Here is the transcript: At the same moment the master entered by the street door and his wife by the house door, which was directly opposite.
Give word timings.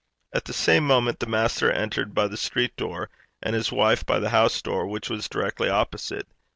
At 0.33 0.45
the 0.45 0.53
same 0.53 0.83
moment 0.87 1.19
the 1.19 1.27
master 1.27 1.71
entered 1.71 2.15
by 2.15 2.27
the 2.27 2.35
street 2.35 2.75
door 2.75 3.11
and 3.39 3.53
his 3.53 3.71
wife 3.71 4.03
by 4.03 4.17
the 4.17 4.29
house 4.31 4.59
door, 4.59 4.87
which 4.87 5.11
was 5.11 5.29
directly 5.29 5.69
opposite. 5.69 6.27